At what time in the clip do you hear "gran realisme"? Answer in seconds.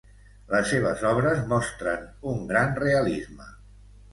2.53-3.53